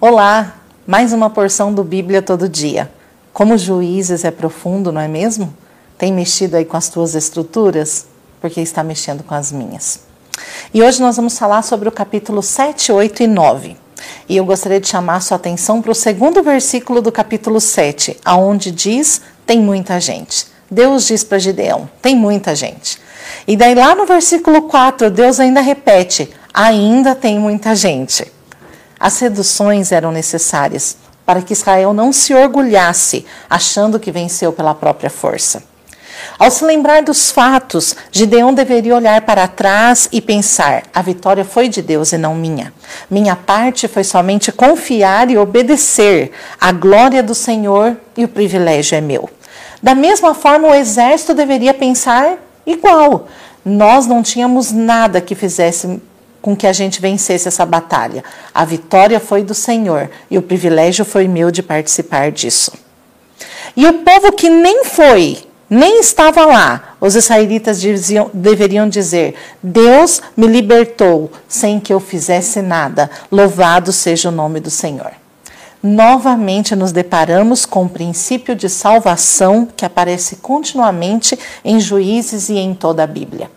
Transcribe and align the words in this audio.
Olá, 0.00 0.60
mais 0.86 1.12
uma 1.12 1.28
porção 1.28 1.72
do 1.74 1.82
Bíblia 1.82 2.22
todo 2.22 2.48
dia. 2.48 2.90
Como 3.32 3.58
juízes 3.58 4.24
é 4.24 4.30
profundo, 4.30 4.92
não 4.92 5.00
é 5.00 5.08
mesmo? 5.08 5.52
Tem 5.96 6.12
mexido 6.12 6.56
aí 6.56 6.64
com 6.64 6.76
as 6.76 6.88
tuas 6.88 7.14
estruturas? 7.14 8.06
Porque 8.40 8.60
está 8.60 8.84
mexendo 8.84 9.24
com 9.24 9.34
as 9.34 9.50
minhas. 9.50 10.00
E 10.72 10.82
hoje 10.82 11.00
nós 11.00 11.16
vamos 11.16 11.38
falar 11.38 11.62
sobre 11.62 11.88
o 11.88 11.92
capítulo 11.92 12.42
7, 12.42 12.92
8 12.92 13.24
e 13.24 13.26
9. 13.26 13.76
E 14.28 14.36
eu 14.36 14.44
gostaria 14.44 14.80
de 14.80 14.86
chamar 14.86 15.16
a 15.16 15.20
sua 15.20 15.36
atenção 15.36 15.82
para 15.82 15.90
o 15.90 15.94
segundo 15.94 16.42
versículo 16.42 17.02
do 17.02 17.10
capítulo 17.10 17.60
7, 17.60 18.16
aonde 18.24 18.70
diz: 18.70 19.20
tem 19.44 19.60
muita 19.60 20.00
gente. 20.00 20.46
Deus 20.70 21.06
diz 21.06 21.24
para 21.24 21.38
Gideão: 21.38 21.90
tem 22.00 22.14
muita 22.14 22.54
gente. 22.54 23.00
E 23.46 23.56
daí 23.56 23.74
lá 23.74 23.94
no 23.94 24.06
versículo 24.06 24.62
4, 24.62 25.10
Deus 25.10 25.40
ainda 25.40 25.60
repete: 25.60 26.30
ainda 26.54 27.14
tem 27.14 27.38
muita 27.38 27.74
gente. 27.74 28.37
As 28.98 29.18
reduções 29.18 29.92
eram 29.92 30.10
necessárias 30.10 30.96
para 31.24 31.42
que 31.42 31.52
Israel 31.52 31.92
não 31.92 32.12
se 32.12 32.32
orgulhasse 32.34 33.26
achando 33.50 34.00
que 34.00 34.10
venceu 34.10 34.52
pela 34.52 34.74
própria 34.74 35.10
força. 35.10 35.62
Ao 36.38 36.50
se 36.50 36.64
lembrar 36.64 37.02
dos 37.02 37.30
fatos, 37.30 37.94
Gideão 38.10 38.52
deveria 38.52 38.96
olhar 38.96 39.20
para 39.22 39.46
trás 39.46 40.08
e 40.10 40.20
pensar: 40.20 40.84
a 40.94 41.02
vitória 41.02 41.44
foi 41.44 41.68
de 41.68 41.82
Deus 41.82 42.12
e 42.12 42.18
não 42.18 42.34
minha. 42.34 42.72
Minha 43.10 43.36
parte 43.36 43.86
foi 43.86 44.04
somente 44.04 44.50
confiar 44.50 45.30
e 45.30 45.38
obedecer. 45.38 46.32
A 46.60 46.72
glória 46.72 47.22
do 47.22 47.34
Senhor 47.34 47.96
e 48.16 48.24
o 48.24 48.28
privilégio 48.28 48.96
é 48.96 49.00
meu. 49.00 49.28
Da 49.82 49.94
mesma 49.94 50.34
forma, 50.34 50.68
o 50.68 50.74
exército 50.74 51.34
deveria 51.34 51.74
pensar 51.74 52.36
igual. 52.66 53.28
Nós 53.64 54.06
não 54.06 54.22
tínhamos 54.22 54.72
nada 54.72 55.20
que 55.20 55.34
fizesse 55.34 56.00
com 56.40 56.56
que 56.56 56.66
a 56.66 56.72
gente 56.72 57.00
vencesse 57.00 57.48
essa 57.48 57.66
batalha. 57.66 58.24
A 58.54 58.64
vitória 58.64 59.20
foi 59.20 59.42
do 59.42 59.54
Senhor 59.54 60.10
e 60.30 60.38
o 60.38 60.42
privilégio 60.42 61.04
foi 61.04 61.26
meu 61.28 61.50
de 61.50 61.62
participar 61.62 62.30
disso. 62.30 62.72
E 63.76 63.86
o 63.86 63.94
povo 64.04 64.32
que 64.32 64.48
nem 64.48 64.84
foi, 64.84 65.38
nem 65.68 66.00
estava 66.00 66.44
lá, 66.46 66.96
os 67.00 67.14
israelitas 67.14 67.80
diziam, 67.80 68.30
deveriam 68.32 68.88
dizer: 68.88 69.34
Deus 69.62 70.20
me 70.36 70.46
libertou 70.46 71.30
sem 71.46 71.78
que 71.78 71.92
eu 71.92 72.00
fizesse 72.00 72.62
nada. 72.62 73.10
Louvado 73.30 73.92
seja 73.92 74.28
o 74.28 74.32
nome 74.32 74.60
do 74.60 74.70
Senhor. 74.70 75.12
Novamente 75.80 76.74
nos 76.74 76.90
deparamos 76.90 77.64
com 77.64 77.84
o 77.84 77.88
princípio 77.88 78.56
de 78.56 78.68
salvação 78.68 79.68
que 79.76 79.84
aparece 79.84 80.36
continuamente 80.36 81.38
em 81.64 81.78
Juízes 81.78 82.48
e 82.48 82.54
em 82.54 82.74
toda 82.74 83.04
a 83.04 83.06
Bíblia. 83.06 83.48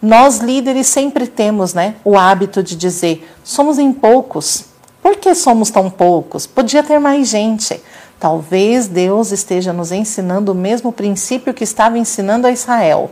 Nós 0.00 0.38
líderes 0.38 0.86
sempre 0.86 1.26
temos 1.26 1.72
né, 1.74 1.96
o 2.04 2.16
hábito 2.16 2.62
de 2.62 2.76
dizer: 2.76 3.28
somos 3.42 3.78
em 3.78 3.92
poucos. 3.92 4.66
Por 5.02 5.16
que 5.16 5.34
somos 5.34 5.70
tão 5.70 5.88
poucos? 5.88 6.46
Podia 6.46 6.82
ter 6.82 6.98
mais 6.98 7.28
gente. 7.28 7.80
Talvez 8.18 8.88
Deus 8.88 9.30
esteja 9.30 9.72
nos 9.72 9.92
ensinando 9.92 10.52
o 10.52 10.54
mesmo 10.54 10.90
princípio 10.90 11.54
que 11.54 11.64
estava 11.64 11.98
ensinando 11.98 12.46
a 12.46 12.50
Israel. 12.50 13.10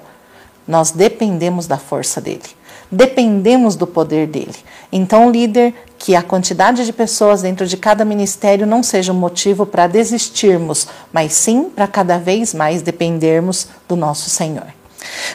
Nós 0.67 0.91
dependemos 0.91 1.67
da 1.67 1.77
força 1.77 2.21
dele, 2.23 2.43
dependemos 2.91 3.77
do 3.77 3.87
poder 3.87 4.27
dele. 4.27 4.57
Então, 4.91 5.31
líder, 5.31 5.75
que 5.99 6.17
a 6.17 6.23
quantidade 6.23 6.85
de 6.85 6.93
pessoas 6.93 7.43
dentro 7.43 7.67
de 7.67 7.77
cada 7.77 8.05
ministério 8.05 8.67
não 8.67 8.83
seja 8.83 9.12
um 9.12 9.17
motivo 9.17 9.67
para 9.67 9.87
desistirmos, 9.87 10.89
mas 11.12 11.33
sim 11.35 11.65
para 11.65 11.87
cada 11.87 12.19
vez 12.19 12.55
mais 12.55 12.81
dependermos 12.83 13.69
do 13.87 13.95
nosso 13.95 14.31
Senhor. 14.31 14.67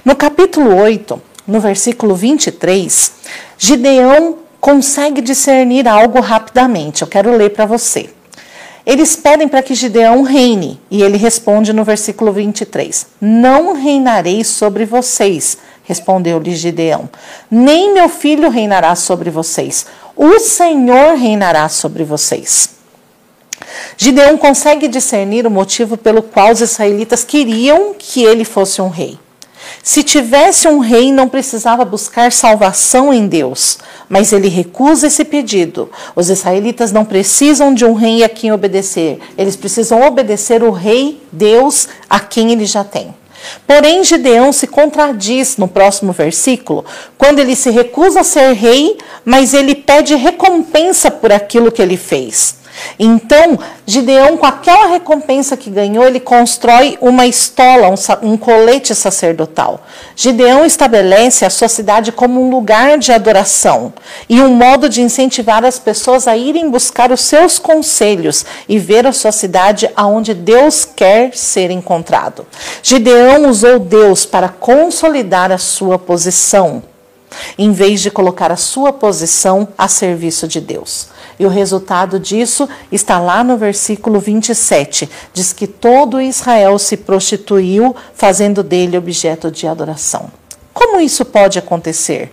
No 0.04 0.16
capítulo 0.16 0.76
8, 0.76 1.22
no 1.50 1.60
versículo 1.60 2.16
23, 2.16 3.12
Gideão 3.58 4.38
consegue 4.62 5.22
discernir 5.22 5.88
algo 5.88 6.20
rapidamente. 6.20 7.02
Eu 7.02 7.08
quero 7.08 7.36
ler 7.36 7.50
para 7.50 7.66
você. 7.66 8.10
Eles 8.86 9.16
pedem 9.16 9.48
para 9.48 9.62
que 9.62 9.76
Gideão 9.76 10.24
reine, 10.24 10.80
e 10.90 11.04
ele 11.04 11.18
responde 11.18 11.74
no 11.74 11.84
versículo 11.84 12.32
23: 12.32 13.08
Não 13.20 13.74
reinarei 13.74 14.44
sobre 14.44 14.86
vocês, 14.86 15.58
respondeu-lhe 15.84 16.56
Gideão, 16.56 17.10
nem 17.52 17.94
meu 17.94 18.10
filho 18.10 18.50
reinará 18.50 18.96
sobre 18.96 19.30
vocês, 19.30 19.86
o 20.16 20.40
Senhor 20.40 21.16
reinará 21.16 21.68
sobre 21.70 22.04
vocês. 22.04 22.70
Gideão 23.98 24.38
consegue 24.38 24.88
discernir 24.88 25.46
o 25.46 25.52
motivo 25.52 25.98
pelo 25.98 26.24
qual 26.24 26.52
os 26.52 26.62
israelitas 26.62 27.24
queriam 27.24 27.94
que 27.98 28.24
ele 28.24 28.46
fosse 28.46 28.82
um 28.82 28.90
rei. 28.90 29.20
Se 29.84 30.04
tivesse 30.04 30.68
um 30.68 30.80
rei, 30.80 31.12
não 31.12 31.28
precisava 31.28 31.86
buscar 31.86 32.32
salvação 32.32 33.14
em 33.14 33.28
Deus, 33.28 33.80
mas 34.08 34.34
ele 34.34 34.48
recusa 34.48 35.08
esse 35.08 35.24
pedido. 35.24 35.90
Os 36.16 36.30
israelitas 36.30 36.92
não 36.92 37.06
precisam 37.06 37.74
de 37.74 37.86
um 37.86 37.94
rei 37.94 38.24
a 38.24 38.30
quem 38.30 38.52
obedecer, 38.52 39.20
eles 39.38 39.56
precisam 39.56 40.02
obedecer 40.02 40.64
o 40.64 40.72
rei 40.72 41.22
Deus 41.32 41.88
a 42.10 42.20
quem 42.20 42.52
ele 42.52 42.66
já 42.66 42.84
tem. 42.84 43.14
Porém, 43.66 44.04
Gideão 44.04 44.52
se 44.52 44.68
contradiz 44.68 45.58
no 45.58 45.68
próximo 45.68 46.12
versículo, 46.12 46.86
quando 47.18 47.40
ele 47.40 47.56
se 47.56 47.70
recusa 47.70 48.22
a 48.22 48.24
ser 48.24 48.54
rei, 48.54 48.98
mas 49.24 49.54
ele 49.54 49.76
pede 49.76 50.16
recompensa 50.16 51.10
por 51.10 51.32
aquilo 51.32 51.72
que 51.72 51.82
ele 51.82 51.98
fez. 51.98 52.56
Então, 52.98 53.58
Gideão, 53.86 54.38
com 54.38 54.46
aquela 54.46 54.88
recompensa 54.88 55.58
que 55.58 55.70
ganhou, 55.70 56.06
ele 56.06 56.20
constrói 56.20 56.98
uma 57.02 57.26
estola, 57.26 57.90
um, 57.90 58.32
um, 58.32 58.38
colete 58.38 58.94
sacerdotal. 58.94 59.82
Gideão 60.16 60.66
estabelece 60.66 61.46
a 61.46 61.50
sua 61.50 61.68
cidade 61.68 62.12
como 62.12 62.42
um 62.42 62.50
lugar 62.50 62.98
de 62.98 63.12
adoração 63.12 63.94
e 64.28 64.42
um 64.42 64.54
modo 64.54 64.90
de 64.90 65.02
incentivar 65.02 65.64
as 65.66 65.80
pessoas 65.80 66.28
a 66.28 66.36
irem 66.36 66.70
buscar 66.70 67.12
os 67.12 67.22
seus 67.22 67.58
conselhos 67.58 68.46
e 68.68 68.78
ver 68.78 69.08
a 69.08 69.14
sua 69.14 69.32
cidade 69.32 69.90
aonde 69.96 70.34
Deus 70.34 70.86
quer 70.86 71.36
ser 71.36 71.72
encontrado. 71.72 72.46
Gideão 72.84 73.50
usou 73.50 73.80
Deus 73.80 74.26
para 74.26 74.50
consolidar 74.50 75.52
a 75.52 75.58
sua 75.58 75.98
posição, 75.98 76.84
em 77.58 77.72
vez 77.72 78.02
de 78.02 78.12
colocar 78.12 78.52
a 78.52 78.58
sua 78.58 78.94
posição 78.94 79.68
a 79.78 79.88
serviço 79.88 80.48
de 80.48 80.60
Deus. 80.62 81.10
E 81.40 81.46
o 81.46 81.50
resultado 81.50 82.20
disso 82.20 82.68
está 82.92 83.20
lá 83.20 83.44
no 83.44 83.58
versículo 83.58 84.20
27. 84.20 85.10
Diz 85.34 85.54
que 85.54 85.68
todo 85.68 86.22
Israel 86.22 86.78
se 86.78 86.98
prostituiu, 86.98 87.96
fazendo 88.14 88.62
dele 88.62 88.98
objeto 88.98 89.50
de 89.50 89.66
adoração. 89.66 90.32
Como 90.74 91.00
isso 91.00 91.26
pode 91.26 91.58
acontecer? 91.58 92.32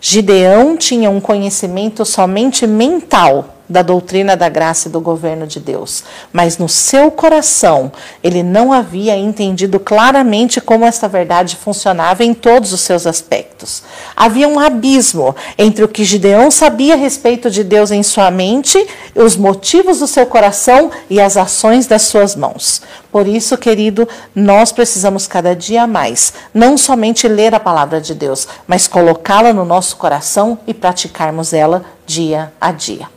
Gideão 0.00 0.76
tinha 0.76 1.10
um 1.10 1.20
conhecimento 1.20 2.04
somente 2.04 2.66
mental 2.66 3.55
da 3.68 3.82
doutrina 3.82 4.36
da 4.36 4.48
graça 4.48 4.88
e 4.88 4.90
do 4.90 5.00
governo 5.00 5.46
de 5.46 5.58
Deus, 5.58 6.04
mas 6.32 6.58
no 6.58 6.68
seu 6.68 7.10
coração 7.10 7.90
ele 8.22 8.42
não 8.42 8.72
havia 8.72 9.16
entendido 9.16 9.80
claramente 9.80 10.60
como 10.60 10.84
esta 10.84 11.08
verdade 11.08 11.56
funcionava 11.56 12.24
em 12.24 12.32
todos 12.32 12.72
os 12.72 12.80
seus 12.80 13.06
aspectos. 13.06 13.82
Havia 14.14 14.48
um 14.48 14.58
abismo 14.58 15.34
entre 15.58 15.84
o 15.84 15.88
que 15.88 16.04
Gideão 16.04 16.50
sabia 16.50 16.94
a 16.94 16.96
respeito 16.96 17.50
de 17.50 17.64
Deus 17.64 17.90
em 17.90 18.02
sua 18.02 18.30
mente, 18.30 18.86
os 19.14 19.36
motivos 19.36 19.98
do 19.98 20.06
seu 20.06 20.26
coração 20.26 20.90
e 21.10 21.20
as 21.20 21.36
ações 21.36 21.86
das 21.86 22.02
suas 22.02 22.36
mãos. 22.36 22.82
Por 23.10 23.26
isso, 23.26 23.56
querido, 23.56 24.06
nós 24.34 24.72
precisamos 24.72 25.26
cada 25.26 25.56
dia 25.56 25.86
mais 25.86 26.34
não 26.52 26.76
somente 26.76 27.26
ler 27.26 27.54
a 27.54 27.60
palavra 27.60 28.00
de 28.00 28.14
Deus, 28.14 28.46
mas 28.66 28.86
colocá-la 28.86 29.52
no 29.52 29.64
nosso 29.64 29.96
coração 29.96 30.58
e 30.66 30.74
praticarmos 30.74 31.52
ela 31.52 31.84
dia 32.06 32.52
a 32.60 32.70
dia. 32.70 33.15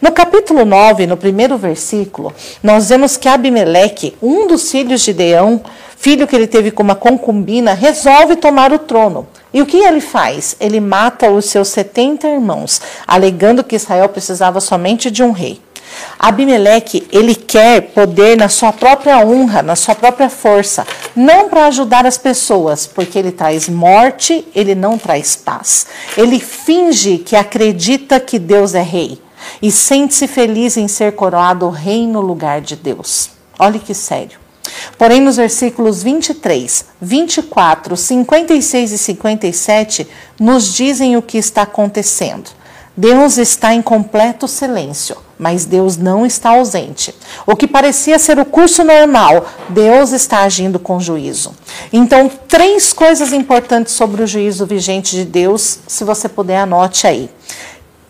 No 0.00 0.12
capítulo 0.12 0.64
9, 0.64 1.06
no 1.06 1.16
primeiro 1.16 1.56
versículo, 1.56 2.32
nós 2.62 2.88
vemos 2.88 3.16
que 3.16 3.28
Abimeleque, 3.28 4.16
um 4.22 4.46
dos 4.46 4.70
filhos 4.70 5.00
de 5.02 5.12
Deão, 5.12 5.60
filho 5.96 6.26
que 6.26 6.36
ele 6.36 6.46
teve 6.46 6.70
com 6.70 6.82
uma 6.82 6.94
concubina, 6.94 7.74
resolve 7.74 8.36
tomar 8.36 8.72
o 8.72 8.78
trono. 8.78 9.26
E 9.52 9.62
o 9.62 9.66
que 9.66 9.78
ele 9.78 10.00
faz? 10.00 10.56
Ele 10.60 10.78
mata 10.78 11.30
os 11.30 11.46
seus 11.46 11.68
70 11.68 12.28
irmãos, 12.28 12.80
alegando 13.06 13.64
que 13.64 13.76
Israel 13.76 14.08
precisava 14.08 14.60
somente 14.60 15.10
de 15.10 15.22
um 15.22 15.32
rei. 15.32 15.60
Abimeleque, 16.18 17.08
ele 17.10 17.34
quer 17.34 17.80
poder 17.80 18.36
na 18.36 18.48
sua 18.48 18.72
própria 18.72 19.18
honra, 19.24 19.62
na 19.62 19.74
sua 19.74 19.94
própria 19.94 20.28
força, 20.28 20.86
não 21.16 21.48
para 21.48 21.66
ajudar 21.66 22.06
as 22.06 22.18
pessoas, 22.18 22.86
porque 22.86 23.18
ele 23.18 23.32
traz 23.32 23.68
morte, 23.68 24.46
ele 24.54 24.74
não 24.74 24.98
traz 24.98 25.34
paz. 25.34 25.86
Ele 26.16 26.38
finge 26.38 27.18
que 27.18 27.34
acredita 27.34 28.20
que 28.20 28.38
Deus 28.38 28.74
é 28.74 28.82
rei 28.82 29.18
e 29.60 29.70
sente-se 29.70 30.26
feliz 30.26 30.76
em 30.76 30.88
ser 30.88 31.12
coroado 31.12 31.68
rei 31.68 32.06
no 32.06 32.20
lugar 32.20 32.60
de 32.60 32.76
Deus. 32.76 33.30
Olhe 33.58 33.78
que 33.78 33.94
sério. 33.94 34.38
Porém, 34.96 35.20
nos 35.20 35.36
versículos 35.36 36.02
23, 36.02 36.84
24, 37.00 37.96
56 37.96 38.92
e 38.92 38.98
57, 38.98 40.08
nos 40.38 40.74
dizem 40.74 41.16
o 41.16 41.22
que 41.22 41.38
está 41.38 41.62
acontecendo. 41.62 42.50
Deus 42.96 43.38
está 43.38 43.72
em 43.72 43.80
completo 43.80 44.48
silêncio, 44.48 45.16
mas 45.38 45.64
Deus 45.64 45.96
não 45.96 46.26
está 46.26 46.50
ausente. 46.50 47.14
O 47.46 47.54
que 47.54 47.68
parecia 47.68 48.18
ser 48.18 48.40
o 48.40 48.44
curso 48.44 48.82
normal, 48.82 49.46
Deus 49.68 50.10
está 50.10 50.40
agindo 50.40 50.80
com 50.80 50.98
juízo. 50.98 51.54
Então, 51.92 52.28
três 52.48 52.92
coisas 52.92 53.32
importantes 53.32 53.94
sobre 53.94 54.24
o 54.24 54.26
juízo 54.26 54.66
vigente 54.66 55.14
de 55.14 55.24
Deus, 55.24 55.78
se 55.86 56.02
você 56.02 56.28
puder, 56.28 56.58
anote 56.58 57.06
aí. 57.06 57.30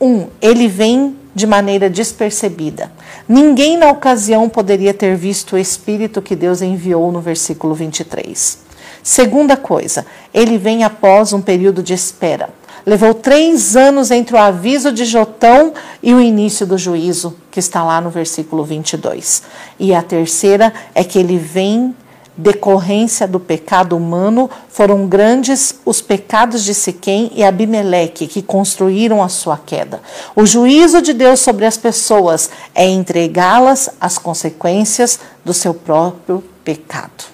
Um, 0.00 0.26
ele 0.40 0.68
vem 0.68 1.16
de 1.34 1.46
maneira 1.46 1.88
despercebida. 1.88 2.90
Ninguém 3.28 3.76
na 3.76 3.90
ocasião 3.90 4.48
poderia 4.48 4.94
ter 4.94 5.16
visto 5.16 5.54
o 5.54 5.58
Espírito 5.58 6.22
que 6.22 6.34
Deus 6.34 6.62
enviou 6.62 7.12
no 7.12 7.20
versículo 7.20 7.74
23. 7.74 8.58
Segunda 9.02 9.56
coisa, 9.56 10.04
ele 10.34 10.58
vem 10.58 10.84
após 10.84 11.32
um 11.32 11.40
período 11.40 11.82
de 11.82 11.94
espera. 11.94 12.50
Levou 12.84 13.12
três 13.12 13.76
anos 13.76 14.10
entre 14.10 14.34
o 14.34 14.38
aviso 14.38 14.90
de 14.90 15.04
Jotão 15.04 15.72
e 16.02 16.14
o 16.14 16.20
início 16.20 16.66
do 16.66 16.78
juízo, 16.78 17.36
que 17.50 17.60
está 17.60 17.84
lá 17.84 18.00
no 18.00 18.10
versículo 18.10 18.64
22. 18.64 19.42
E 19.78 19.94
a 19.94 20.02
terceira 20.02 20.72
é 20.94 21.04
que 21.04 21.18
ele 21.18 21.38
vem 21.38 21.94
decorrência 22.38 23.26
do 23.26 23.40
pecado 23.40 23.96
humano, 23.96 24.48
foram 24.68 25.08
grandes 25.08 25.74
os 25.84 26.00
pecados 26.00 26.62
de 26.62 26.72
Siquém 26.72 27.32
e 27.34 27.42
Abimeleque 27.42 28.28
que 28.28 28.40
construíram 28.40 29.20
a 29.20 29.28
sua 29.28 29.58
queda. 29.58 30.00
O 30.36 30.46
juízo 30.46 31.02
de 31.02 31.12
Deus 31.12 31.40
sobre 31.40 31.66
as 31.66 31.76
pessoas 31.76 32.48
é 32.72 32.88
entregá-las 32.88 33.90
às 34.00 34.18
consequências 34.18 35.18
do 35.44 35.52
seu 35.52 35.74
próprio 35.74 36.44
pecado. 36.62 37.24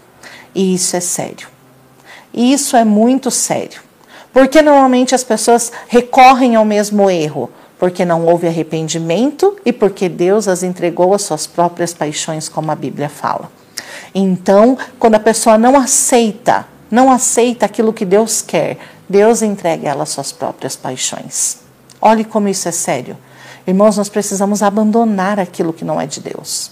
E 0.54 0.74
isso 0.74 0.96
é 0.96 1.00
sério. 1.00 1.48
E 2.32 2.54
isso 2.54 2.74
é 2.74 2.84
muito 2.84 3.30
sério. 3.30 3.82
Porque 4.32 4.62
normalmente 4.62 5.14
as 5.14 5.22
pessoas 5.22 5.70
recorrem 5.86 6.56
ao 6.56 6.64
mesmo 6.64 7.10
erro? 7.10 7.50
Porque 7.78 8.04
não 8.04 8.24
houve 8.24 8.48
arrependimento 8.48 9.56
e 9.66 9.72
porque 9.72 10.08
Deus 10.08 10.48
as 10.48 10.62
entregou 10.62 11.12
às 11.12 11.22
suas 11.22 11.46
próprias 11.46 11.92
paixões, 11.92 12.48
como 12.48 12.70
a 12.70 12.74
Bíblia 12.74 13.10
fala. 13.10 13.50
Então, 14.14 14.78
quando 14.98 15.16
a 15.16 15.20
pessoa 15.20 15.58
não 15.58 15.76
aceita, 15.76 16.66
não 16.90 17.10
aceita 17.10 17.66
aquilo 17.66 17.92
que 17.92 18.04
Deus 18.04 18.40
quer, 18.40 18.78
Deus 19.08 19.42
entrega 19.42 19.88
ela 19.88 20.06
suas 20.06 20.32
próprias 20.32 20.76
paixões. 20.76 21.58
Olhe 22.00 22.24
como 22.24 22.48
isso 22.48 22.68
é 22.68 22.72
sério. 22.72 23.16
Irmãos, 23.66 23.96
nós 23.96 24.08
precisamos 24.08 24.62
abandonar 24.62 25.40
aquilo 25.40 25.72
que 25.72 25.84
não 25.84 26.00
é 26.00 26.06
de 26.06 26.20
Deus. 26.20 26.70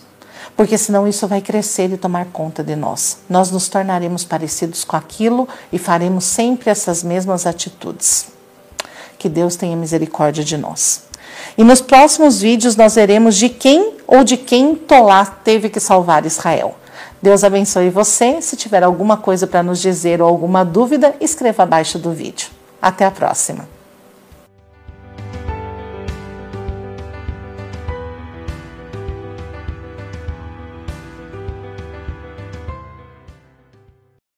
Porque 0.56 0.76
senão 0.76 1.08
isso 1.08 1.26
vai 1.26 1.40
crescer 1.40 1.90
e 1.90 1.96
tomar 1.96 2.26
conta 2.26 2.62
de 2.62 2.76
nós. 2.76 3.18
Nós 3.28 3.50
nos 3.50 3.68
tornaremos 3.68 4.24
parecidos 4.24 4.84
com 4.84 4.96
aquilo 4.96 5.48
e 5.72 5.78
faremos 5.78 6.24
sempre 6.24 6.70
essas 6.70 7.02
mesmas 7.02 7.46
atitudes. 7.46 8.26
Que 9.18 9.28
Deus 9.28 9.56
tenha 9.56 9.76
misericórdia 9.76 10.44
de 10.44 10.56
nós. 10.58 11.04
E 11.56 11.64
nos 11.64 11.80
próximos 11.80 12.40
vídeos 12.40 12.76
nós 12.76 12.94
veremos 12.94 13.36
de 13.36 13.48
quem 13.48 13.94
ou 14.06 14.22
de 14.22 14.36
quem 14.36 14.74
Tolá 14.74 15.24
teve 15.24 15.70
que 15.70 15.80
salvar 15.80 16.26
Israel. 16.26 16.76
Deus 17.22 17.44
abençoe 17.44 17.88
você. 17.88 18.42
Se 18.42 18.56
tiver 18.56 18.82
alguma 18.82 19.16
coisa 19.16 19.46
para 19.46 19.62
nos 19.62 19.80
dizer 19.80 20.20
ou 20.20 20.28
alguma 20.28 20.64
dúvida, 20.64 21.14
escreva 21.20 21.62
abaixo 21.62 21.96
do 21.96 22.10
vídeo. 22.10 22.48
Até 22.80 23.04
a 23.06 23.12
próxima. 23.12 23.71